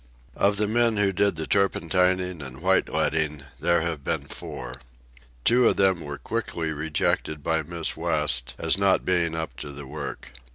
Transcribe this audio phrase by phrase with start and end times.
[0.35, 4.77] Of the men who did the turpentining and white leading there have been four.
[5.45, 9.85] Two of them were quickly rejected by Miss West as not being up to the
[9.85, 10.31] work.